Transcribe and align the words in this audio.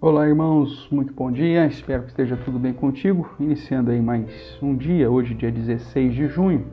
Olá, 0.00 0.28
irmãos, 0.28 0.88
muito 0.92 1.12
bom 1.12 1.28
dia. 1.28 1.66
Espero 1.66 2.04
que 2.04 2.10
esteja 2.10 2.36
tudo 2.36 2.56
bem 2.56 2.72
contigo. 2.72 3.28
Iniciando 3.40 3.90
aí 3.90 4.00
mais 4.00 4.56
um 4.62 4.76
dia, 4.76 5.10
hoje, 5.10 5.34
dia 5.34 5.50
16 5.50 6.14
de 6.14 6.28
junho, 6.28 6.68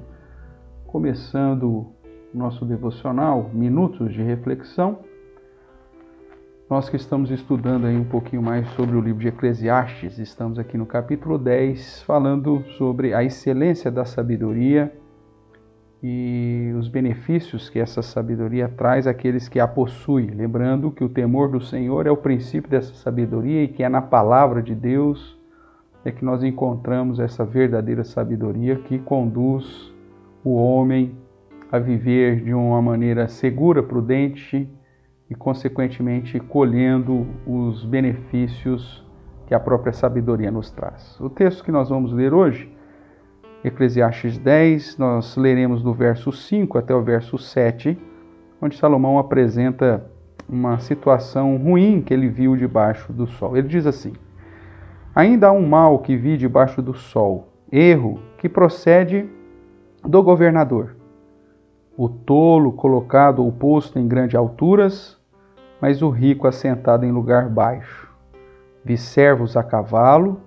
começando 0.86 1.64
o 1.64 1.96
nosso 2.36 2.64
devocional 2.64 3.50
Minutos 3.52 4.14
de 4.14 4.22
Reflexão. 4.22 5.00
Nós 6.70 6.88
que 6.88 6.98
estamos 6.98 7.32
estudando 7.32 7.88
aí 7.88 7.98
um 7.98 8.06
pouquinho 8.06 8.44
mais 8.44 8.68
sobre 8.76 8.96
o 8.96 9.02
livro 9.02 9.22
de 9.22 9.30
Eclesiastes, 9.30 10.20
estamos 10.20 10.60
aqui 10.60 10.78
no 10.78 10.86
capítulo 10.86 11.40
10, 11.40 12.04
falando 12.04 12.64
sobre 12.78 13.16
a 13.16 13.24
excelência 13.24 13.90
da 13.90 14.06
sabedoria 14.06 14.94
e 16.08 16.72
os 16.78 16.88
benefícios 16.88 17.68
que 17.68 17.80
essa 17.80 18.04
sabedoria 18.04 18.70
traz 18.70 19.08
àqueles 19.08 19.50
que 19.50 19.60
a 19.60 19.68
possuem. 19.68 20.28
Lembrando 20.28 20.92
que 20.92 21.04
o 21.04 21.10
temor 21.10 21.50
do 21.50 21.60
Senhor 21.60 22.06
é 22.06 22.12
o 22.12 22.18
princípio 22.18 22.70
dessa 22.70 22.94
sabedoria 22.94 23.64
e 23.64 23.68
que 23.68 23.82
é 23.82 23.90
na 23.90 24.04
palavra 24.04 24.62
de 24.62 24.76
Deus 24.76 25.36
é 26.04 26.12
que 26.12 26.24
nós 26.24 26.44
encontramos 26.44 27.20
essa 27.20 27.44
verdadeira 27.44 28.04
sabedoria 28.04 28.76
que 28.76 29.00
conduz 29.00 29.92
o 30.44 30.54
homem 30.54 31.18
a 31.72 31.80
viver 31.80 32.44
de 32.44 32.54
uma 32.54 32.80
maneira 32.84 33.28
segura, 33.28 33.82
prudente 33.82 34.70
e, 35.28 35.34
consequentemente, 35.34 36.40
colhendo 36.40 37.26
os 37.48 37.84
benefícios 37.84 39.04
que 39.48 39.56
a 39.56 39.60
própria 39.60 39.92
sabedoria 39.92 40.52
nos 40.52 40.70
traz. 40.70 41.20
O 41.20 41.32
texto 41.32 41.64
que 41.64 41.72
nós 41.72 41.90
vamos 41.90 42.14
ler 42.14 42.32
hoje 42.32 42.75
Eclesiastes 43.66 44.38
10, 44.38 45.00
nós 45.00 45.36
leremos 45.36 45.82
do 45.82 45.92
verso 45.92 46.32
5 46.32 46.78
até 46.78 46.94
o 46.94 47.02
verso 47.02 47.36
7, 47.40 47.98
onde 48.62 48.78
Salomão 48.78 49.18
apresenta 49.18 50.06
uma 50.48 50.78
situação 50.78 51.58
ruim 51.58 52.00
que 52.00 52.14
ele 52.14 52.30
viu 52.30 52.56
debaixo 52.56 53.12
do 53.12 53.26
sol. 53.26 53.58
Ele 53.58 53.68
diz 53.68 53.88
assim: 53.88 54.14
Ainda 55.16 55.48
há 55.48 55.52
um 55.52 55.68
mal 55.68 55.98
que 55.98 56.16
vi 56.16 56.38
debaixo 56.38 56.80
do 56.80 56.94
sol, 56.94 57.48
erro 57.72 58.20
que 58.38 58.48
procede 58.48 59.28
do 60.04 60.22
governador. 60.22 60.96
O 61.98 62.08
tolo 62.08 62.72
colocado 62.72 63.44
ou 63.44 63.52
posto 63.52 63.98
em 63.98 64.08
grandes 64.08 64.36
alturas, 64.36 65.20
mas 65.82 66.04
o 66.04 66.12
rico 66.12 66.48
assentado 66.48 67.04
em 67.04 67.12
lugar 67.12 67.50
baixo. 67.50 68.14
Vi 68.84 68.96
servos 68.96 69.58
a 69.58 69.64
cavalo 69.64 70.40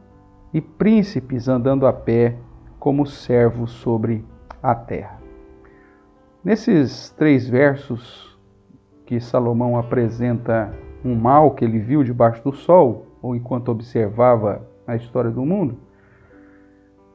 e 0.54 0.60
príncipes 0.60 1.48
andando 1.48 1.84
a 1.84 1.92
pé 1.92 2.36
como 2.78 3.06
servo 3.06 3.66
sobre 3.66 4.24
a 4.62 4.74
terra. 4.74 5.18
Nesses 6.44 7.10
três 7.10 7.48
versos 7.48 8.38
que 9.04 9.20
Salomão 9.20 9.76
apresenta 9.76 10.72
um 11.04 11.14
mal 11.14 11.52
que 11.52 11.64
ele 11.64 11.78
viu 11.78 12.02
debaixo 12.04 12.42
do 12.42 12.52
sol, 12.52 13.06
ou 13.20 13.34
enquanto 13.34 13.70
observava 13.70 14.66
a 14.86 14.96
história 14.96 15.30
do 15.30 15.44
mundo, 15.44 15.78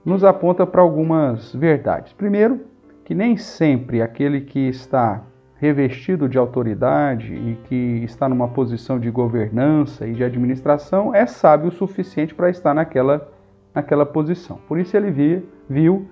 nos 0.03 0.23
aponta 0.23 0.66
para 0.66 0.81
algumas 0.81 1.53
verdades. 1.55 2.11
Primeiro, 2.14 2.61
que 3.05 3.16
nem 3.16 3.38
sempre 3.38 4.02
aquele 4.02 4.42
que 4.42 4.67
está 4.67 5.23
revestido 5.55 6.27
de 6.27 6.38
autoridade 6.38 7.33
e 7.33 7.58
que 7.64 8.03
está 8.03 8.27
numa 8.27 8.50
posição 8.50 9.00
de 9.00 9.09
governança 9.09 10.05
e 10.05 10.14
de 10.14 10.23
administração 10.23 11.16
é 11.16 11.25
sábio 11.25 11.70
o 11.70 11.72
suficiente 11.72 12.36
para 12.36 12.50
estar 12.50 12.73
naquela 12.73 13.31
naquela 13.73 14.05
posição. 14.05 14.59
Por 14.67 14.79
isso 14.79 14.95
ele 14.95 15.11
via, 15.11 15.43
viu 15.69 16.07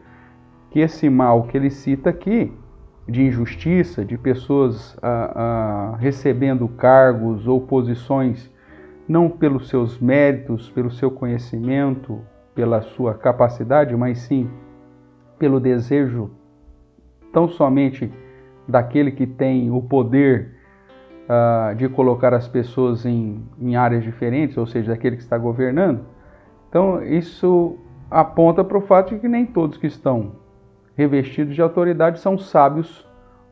que 0.69 0.79
esse 0.79 1.09
mal 1.09 1.43
que 1.43 1.57
ele 1.57 1.69
cita 1.69 2.09
aqui, 2.09 2.51
de 3.07 3.23
injustiça, 3.23 4.05
de 4.05 4.17
pessoas 4.17 4.97
ah, 5.01 5.31
ah, 5.35 5.97
recebendo 5.97 6.67
cargos 6.67 7.47
ou 7.47 7.61
posições 7.61 8.49
não 9.07 9.29
pelos 9.29 9.67
seus 9.67 9.99
méritos, 9.99 10.69
pelo 10.69 10.89
seu 10.89 11.11
conhecimento, 11.11 12.21
pela 12.55 12.81
sua 12.81 13.13
capacidade, 13.13 13.95
mas 13.95 14.19
sim 14.19 14.49
pelo 15.37 15.59
desejo 15.59 16.31
tão 17.33 17.47
somente 17.47 18.11
daquele 18.67 19.11
que 19.11 19.25
tem 19.25 19.71
o 19.71 19.81
poder 19.81 20.55
uh, 21.25 21.75
de 21.75 21.89
colocar 21.89 22.33
as 22.33 22.47
pessoas 22.47 23.05
em, 23.05 23.43
em 23.59 23.75
áreas 23.75 24.03
diferentes, 24.03 24.57
ou 24.57 24.67
seja, 24.67 24.91
daquele 24.91 25.15
que 25.15 25.23
está 25.23 25.37
governando, 25.37 26.05
então, 26.71 27.03
isso 27.03 27.75
aponta 28.09 28.63
para 28.63 28.77
o 28.77 28.81
fato 28.81 29.13
de 29.13 29.19
que 29.19 29.27
nem 29.27 29.45
todos 29.45 29.77
que 29.77 29.87
estão 29.87 30.37
revestidos 30.95 31.53
de 31.53 31.61
autoridade 31.61 32.21
são 32.21 32.37
sábios 32.37 33.05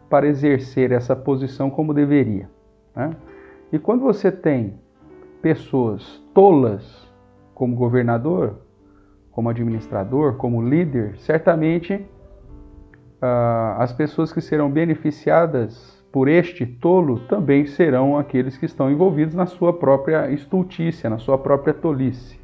para 0.09 0.25
exercer 0.25 0.94
essa 0.94 1.18
posição 1.18 1.69
como 1.69 1.94
deveria. 1.94 2.50
Né? 2.96 3.12
E 3.74 3.78
quando 3.78 4.03
você 4.03 4.31
tem 4.31 4.79
pessoas 5.41 6.24
tolas 6.34 7.12
como 7.53 7.75
governador, 7.75 8.56
como 9.31 9.50
administrador, 9.50 10.35
como 10.35 10.62
líder, 10.62 11.18
certamente 11.18 11.96
uh, 11.96 13.79
as 13.79 13.91
pessoas 13.91 14.31
que 14.31 14.40
serão 14.40 14.72
beneficiadas 14.72 16.02
por 16.09 16.29
este 16.29 16.66
tolo 16.66 17.19
também 17.28 17.66
serão 17.66 18.18
aqueles 18.18 18.58
que 18.58 18.66
estão 18.66 18.90
envolvidos 18.90 19.35
na 19.35 19.46
sua 19.46 19.74
própria 19.74 20.31
estultícia, 20.31 21.09
na 21.09 21.18
sua 21.18 21.38
própria 21.38 21.74
tolice. 21.74 22.38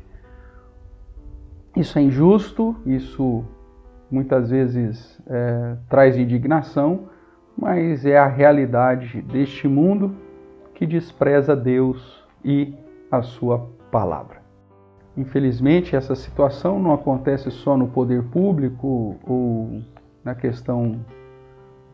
Isso 1.76 2.00
é 2.00 2.02
injusto, 2.02 2.76
isso 2.86 3.44
muitas 4.10 4.50
vezes 4.50 5.22
é, 5.28 5.76
traz 5.90 6.18
indignação, 6.18 7.10
mas 7.58 8.06
é 8.06 8.18
a 8.18 8.28
realidade 8.28 9.22
deste 9.22 9.68
mundo 9.68 10.16
que 10.74 10.86
despreza 10.86 11.56
Deus 11.56 12.24
e 12.44 12.74
a 13.12 13.22
sua 13.22 13.70
palavra. 13.92 14.38
Infelizmente, 15.18 15.96
essa 15.96 16.16
situação 16.16 16.80
não 16.80 16.94
acontece 16.94 17.52
só 17.52 17.76
no 17.76 17.88
poder 17.88 18.24
público 18.24 19.18
ou 19.26 19.82
na 20.24 20.34
questão 20.34 21.00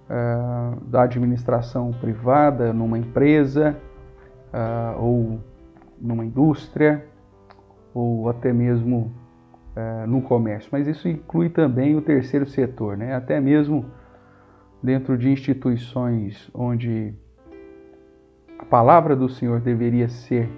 é, 0.10 0.76
da 0.88 1.04
administração 1.04 1.92
privada, 1.92 2.72
numa 2.72 3.00
empresa 3.00 3.76
é, 4.54 4.96
ou 5.00 5.40
numa 6.00 6.26
indústria, 6.26 7.06
ou 7.94 8.30
até 8.30 8.52
mesmo 8.54 9.12
uh, 9.76 10.08
no 10.08 10.22
comércio, 10.22 10.70
mas 10.72 10.88
isso 10.88 11.08
inclui 11.08 11.50
também 11.50 11.96
o 11.96 12.02
terceiro 12.02 12.46
setor, 12.46 12.98
né? 12.98 13.16
até 13.16 13.40
mesmo 13.40 13.86
dentro 14.82 15.18
de 15.18 15.30
instituições 15.30 16.50
onde 16.54 17.14
a 18.58 18.66
palavra 18.66 19.16
do 19.16 19.30
Senhor 19.30 19.60
deveria 19.60 20.08
ser 20.08 20.50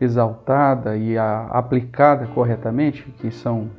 exaltada 0.00 0.96
e 0.96 1.16
a, 1.16 1.46
aplicada 1.46 2.26
corretamente, 2.28 3.02
que 3.18 3.30
são 3.30 3.70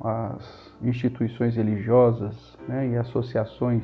as 0.00 0.74
instituições 0.82 1.56
religiosas 1.56 2.58
né, 2.68 2.88
e 2.88 2.96
associações 2.96 3.82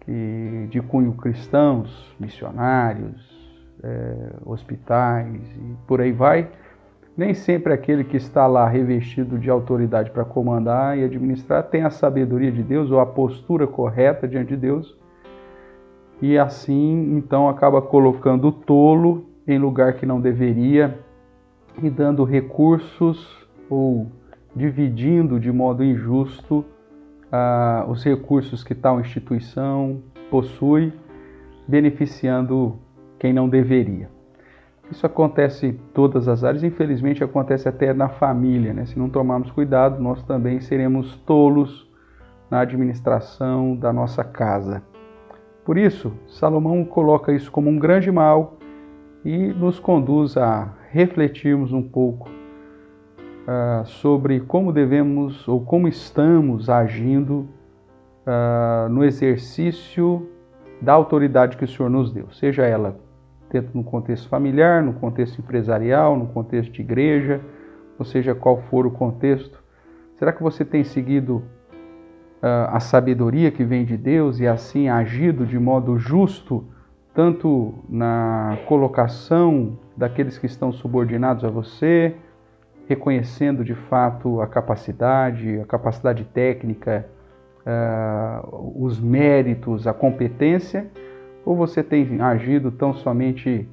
que, 0.00 0.66
de 0.70 0.80
cunho 0.80 1.12
cristãos, 1.12 2.14
missionários, 2.18 3.36
é, 3.82 4.32
hospitais 4.44 5.40
e 5.56 5.76
por 5.86 6.00
aí 6.00 6.12
vai, 6.12 6.50
nem 7.16 7.32
sempre 7.32 7.72
aquele 7.72 8.04
que 8.04 8.16
está 8.16 8.46
lá 8.46 8.68
revestido 8.68 9.38
de 9.38 9.48
autoridade 9.48 10.10
para 10.10 10.24
comandar 10.24 10.98
e 10.98 11.04
administrar 11.04 11.62
tem 11.62 11.82
a 11.82 11.90
sabedoria 11.90 12.52
de 12.52 12.62
Deus 12.62 12.90
ou 12.90 13.00
a 13.00 13.06
postura 13.06 13.66
correta 13.66 14.28
diante 14.28 14.48
de 14.48 14.56
Deus. 14.56 14.96
E 16.20 16.36
assim, 16.38 17.16
então, 17.16 17.48
acaba 17.48 17.80
colocando 17.80 18.48
o 18.48 18.52
tolo 18.52 19.26
em 19.46 19.58
lugar 19.58 19.94
que 19.94 20.04
não 20.04 20.20
deveria 20.20 20.98
e 21.82 21.88
dando 21.88 22.24
recursos 22.24 23.46
ou 23.68 24.06
dividindo 24.54 25.38
de 25.38 25.52
modo 25.52 25.84
injusto 25.84 26.64
uh, 27.26 27.90
os 27.90 28.02
recursos 28.04 28.64
que 28.64 28.74
tal 28.74 29.00
instituição 29.00 30.02
possui, 30.30 30.92
beneficiando 31.68 32.78
quem 33.18 33.32
não 33.32 33.48
deveria. 33.48 34.15
Isso 34.90 35.04
acontece 35.04 35.66
em 35.66 35.72
todas 35.92 36.28
as 36.28 36.44
áreas, 36.44 36.62
infelizmente 36.62 37.24
acontece 37.24 37.68
até 37.68 37.92
na 37.92 38.08
família. 38.08 38.72
Né? 38.72 38.84
Se 38.84 38.98
não 38.98 39.08
tomarmos 39.08 39.50
cuidado, 39.50 40.00
nós 40.00 40.22
também 40.22 40.60
seremos 40.60 41.16
tolos 41.26 41.90
na 42.50 42.60
administração 42.60 43.74
da 43.74 43.92
nossa 43.92 44.22
casa. 44.22 44.82
Por 45.64 45.76
isso, 45.76 46.12
Salomão 46.28 46.84
coloca 46.84 47.32
isso 47.32 47.50
como 47.50 47.68
um 47.68 47.78
grande 47.78 48.12
mal 48.12 48.56
e 49.24 49.48
nos 49.48 49.80
conduz 49.80 50.36
a 50.36 50.72
refletirmos 50.92 51.72
um 51.72 51.82
pouco 51.82 52.28
uh, 52.28 53.84
sobre 53.84 54.38
como 54.38 54.72
devemos 54.72 55.48
ou 55.48 55.60
como 55.60 55.88
estamos 55.88 56.70
agindo 56.70 57.48
uh, 58.24 58.88
no 58.88 59.04
exercício 59.04 60.28
da 60.80 60.92
autoridade 60.92 61.56
que 61.56 61.64
o 61.64 61.68
Senhor 61.68 61.88
nos 61.88 62.12
deu, 62.12 62.30
seja 62.30 62.64
ela 62.64 63.04
dentro 63.50 63.70
no 63.74 63.84
contexto 63.84 64.28
familiar, 64.28 64.82
no 64.82 64.94
contexto 64.94 65.38
empresarial, 65.38 66.16
no 66.16 66.26
contexto 66.28 66.72
de 66.72 66.80
igreja, 66.80 67.40
ou 67.98 68.04
seja, 68.04 68.34
qual 68.34 68.58
for 68.62 68.86
o 68.86 68.90
contexto. 68.90 69.62
Será 70.18 70.32
que 70.32 70.42
você 70.42 70.64
tem 70.64 70.84
seguido 70.84 71.42
uh, 72.42 72.68
a 72.70 72.80
sabedoria 72.80 73.50
que 73.50 73.64
vem 73.64 73.84
de 73.84 73.96
Deus 73.96 74.40
e 74.40 74.46
assim 74.46 74.88
agido 74.88 75.46
de 75.46 75.58
modo 75.58 75.98
justo 75.98 76.64
tanto 77.14 77.74
na 77.88 78.58
colocação 78.66 79.78
daqueles 79.96 80.36
que 80.36 80.44
estão 80.44 80.70
subordinados 80.70 81.44
a 81.44 81.48
você, 81.48 82.14
reconhecendo 82.86 83.64
de 83.64 83.74
fato 83.74 84.42
a 84.42 84.46
capacidade, 84.46 85.58
a 85.58 85.64
capacidade 85.64 86.24
técnica, 86.24 87.08
uh, 87.62 88.84
os 88.84 89.00
méritos, 89.00 89.86
a 89.86 89.94
competência, 89.94 90.90
ou 91.46 91.54
você 91.54 91.80
tem 91.80 92.20
agido 92.20 92.72
tão 92.72 92.92
somente 92.92 93.68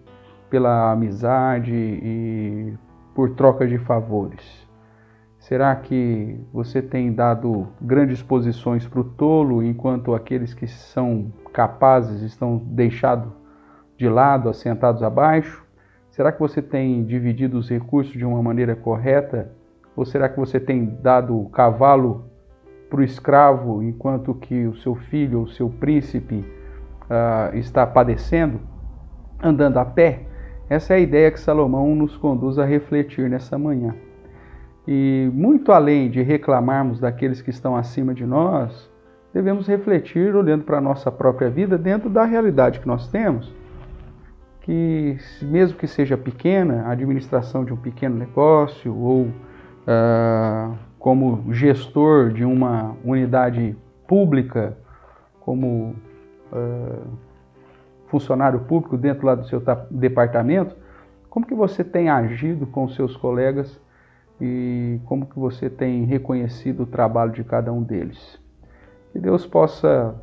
pela 0.48 0.92
amizade 0.92 1.74
e 1.74 2.74
por 3.16 3.32
troca 3.32 3.68
de 3.68 3.80
favores? 3.80 4.64
Será 5.40 5.76
que 5.76 6.40
você 6.54 6.84
tem 6.84 7.12
dado 7.12 7.68
grandes 7.82 8.22
posições 8.22 8.88
para 8.88 9.00
o 9.00 9.04
tolo, 9.04 9.64
enquanto 9.64 10.14
aqueles 10.14 10.54
que 10.54 10.68
são 10.68 11.34
capazes 11.52 12.22
estão 12.22 12.58
deixados 12.58 13.34
de 13.98 14.08
lado, 14.08 14.50
assentados 14.50 15.02
abaixo? 15.02 15.66
Será 16.12 16.32
que 16.32 16.40
você 16.40 16.62
tem 16.62 17.04
dividido 17.04 17.58
os 17.58 17.70
recursos 17.70 18.14
de 18.14 18.24
uma 18.24 18.42
maneira 18.42 18.76
correta? 18.76 19.52
Ou 19.96 20.06
será 20.06 20.30
que 20.30 20.40
você 20.40 20.60
tem 20.60 20.86
dado 21.02 21.36
o 21.36 21.50
cavalo 21.50 22.26
para 22.88 23.00
o 23.00 23.04
escravo, 23.04 23.82
enquanto 23.82 24.36
que 24.36 24.68
o 24.68 24.76
seu 24.76 24.94
filho 24.94 25.40
ou 25.40 25.48
seu 25.48 25.70
príncipe 25.70 26.46
uh, 27.14 27.56
está 27.56 27.86
padecendo, 27.86 28.60
andando 29.42 29.78
a 29.78 29.86
pé? 29.86 30.22
Essa 30.70 30.94
é 30.94 30.98
a 30.98 31.00
ideia 31.00 31.32
que 31.32 31.40
Salomão 31.40 31.94
nos 31.96 32.18
conduz 32.18 32.58
a 32.58 32.66
refletir 32.66 33.30
nessa 33.30 33.58
manhã. 33.58 33.94
E 34.88 35.30
muito 35.34 35.72
além 35.72 36.10
de 36.10 36.22
reclamarmos 36.22 37.00
daqueles 37.00 37.42
que 37.42 37.50
estão 37.50 37.76
acima 37.76 38.14
de 38.14 38.26
nós, 38.26 38.92
devemos 39.34 39.68
refletir 39.68 40.36
olhando 40.36 40.64
para 40.64 40.78
a 40.78 40.82
nossa 40.82 41.12
própria 41.12 41.50
vida 41.50 41.78
dentro 41.78 42.10
da 42.10 42.26
realidade 42.26 42.80
que 42.80 42.88
nós 42.88 43.08
temos. 43.08 43.54
Que, 44.62 45.18
mesmo 45.42 45.78
que 45.78 45.88
seja 45.88 46.18
pequena, 46.18 46.84
a 46.84 46.92
administração 46.92 47.66
de 47.66 47.74
um 47.74 47.78
pequeno 47.78 48.16
negócio 48.16 48.96
ou 48.96 49.24
uh, 49.24 50.78
como 50.98 51.54
gestor 51.54 52.32
de 52.32 52.46
uma 52.46 52.96
unidade 53.04 53.76
pública, 54.08 54.78
como 55.42 55.96
funcionário 58.08 58.60
público 58.62 58.98
dentro 58.98 59.26
lá 59.26 59.36
do 59.36 59.48
seu 59.48 59.62
departamento, 59.90 60.76
como 61.30 61.48
que 61.48 61.56
você 61.56 61.84
tem 61.84 62.10
agido 62.10 62.68
com 62.68 62.88
seus 62.88 63.18
colegas 63.18 63.82
e 64.40 65.00
como 65.06 65.26
que 65.26 65.40
você 65.40 65.70
tem 65.70 66.04
reconhecido 66.06 66.84
o 66.84 66.86
trabalho 66.86 67.32
de 67.32 67.44
cada 67.44 67.74
um 67.74 67.82
deles. 67.82 68.40
Que 69.12 69.20
Deus 69.20 69.48
possa 69.48 70.16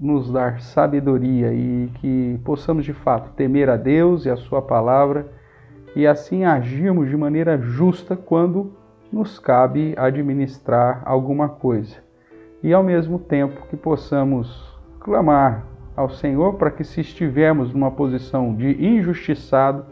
nos 0.00 0.32
dar 0.32 0.60
sabedoria 0.60 1.52
e 1.52 1.90
que 1.94 2.40
possamos 2.44 2.84
de 2.84 2.92
fato 2.92 3.32
temer 3.34 3.68
a 3.68 3.76
Deus 3.76 4.26
e 4.26 4.30
a 4.30 4.36
Sua 4.36 4.62
palavra 4.62 5.26
e 5.94 6.06
assim 6.06 6.44
agirmos 6.44 7.08
de 7.08 7.16
maneira 7.16 7.58
justa 7.58 8.16
quando 8.16 8.72
nos 9.12 9.38
cabe 9.38 9.94
administrar 9.96 11.02
alguma 11.04 11.48
coisa. 11.48 11.96
E 12.62 12.72
ao 12.72 12.82
mesmo 12.82 13.18
tempo 13.18 13.66
que 13.68 13.76
possamos 13.76 14.76
clamar 14.98 15.67
ao 15.98 16.08
Senhor 16.08 16.54
para 16.54 16.70
que, 16.70 16.84
se 16.84 17.00
estivermos 17.00 17.72
numa 17.72 17.90
posição 17.90 18.54
de 18.54 18.70
injustiçado, 18.86 19.84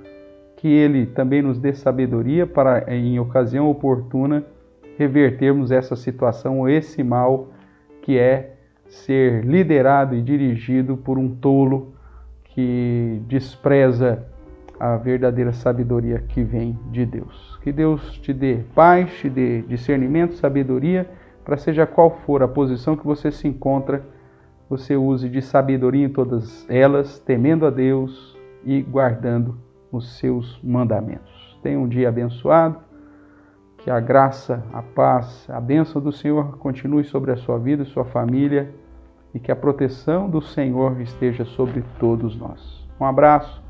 que 0.56 0.68
Ele 0.68 1.04
também 1.04 1.42
nos 1.42 1.58
dê 1.58 1.74
sabedoria 1.74 2.46
para, 2.46 2.94
em 2.94 3.18
ocasião 3.18 3.68
oportuna, 3.68 4.44
revertermos 4.96 5.72
essa 5.72 5.96
situação 5.96 6.60
ou 6.60 6.68
esse 6.68 7.02
mal 7.02 7.48
que 8.02 8.16
é 8.16 8.54
ser 8.86 9.44
liderado 9.44 10.14
e 10.14 10.22
dirigido 10.22 10.96
por 10.96 11.18
um 11.18 11.34
tolo 11.34 11.92
que 12.44 13.20
despreza 13.26 14.24
a 14.78 14.96
verdadeira 14.96 15.52
sabedoria 15.52 16.20
que 16.20 16.44
vem 16.44 16.78
de 16.92 17.04
Deus. 17.04 17.58
Que 17.64 17.72
Deus 17.72 18.16
te 18.20 18.32
dê 18.32 18.60
paz, 18.76 19.12
te 19.18 19.28
dê 19.28 19.60
discernimento, 19.62 20.34
sabedoria, 20.34 21.10
para 21.44 21.56
seja 21.56 21.84
qual 21.84 22.10
for 22.24 22.44
a 22.44 22.48
posição 22.48 22.96
que 22.96 23.04
você 23.04 23.32
se 23.32 23.48
encontra, 23.48 24.04
você 24.68 24.96
use 24.96 25.28
de 25.28 25.40
sabedoria 25.40 26.04
em 26.04 26.08
todas 26.08 26.66
elas, 26.68 27.18
temendo 27.20 27.66
a 27.66 27.70
Deus 27.70 28.36
e 28.64 28.82
guardando 28.82 29.56
os 29.92 30.18
seus 30.18 30.60
mandamentos. 30.62 31.58
Tenha 31.62 31.78
um 31.78 31.88
dia 31.88 32.08
abençoado, 32.08 32.78
que 33.78 33.90
a 33.90 34.00
graça, 34.00 34.64
a 34.72 34.82
paz, 34.82 35.46
a 35.48 35.60
bênção 35.60 36.02
do 36.02 36.10
Senhor 36.10 36.58
continue 36.58 37.04
sobre 37.04 37.30
a 37.30 37.36
sua 37.36 37.58
vida 37.58 37.84
e 37.84 37.86
sua 37.86 38.04
família 38.04 38.74
e 39.32 39.38
que 39.38 39.52
a 39.52 39.56
proteção 39.56 40.28
do 40.28 40.42
Senhor 40.42 41.00
esteja 41.00 41.44
sobre 41.44 41.84
todos 42.00 42.36
nós. 42.36 42.88
Um 43.00 43.04
abraço 43.04 43.62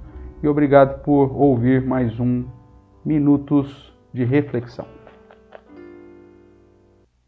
e 0.42 0.49
obrigado 0.49 1.02
por 1.02 1.37
ouvir 1.37 1.84
mais 1.84 2.19
um 2.19 2.44
Minutos 3.04 3.94
de 4.12 4.25
Reflexão. 4.25 4.95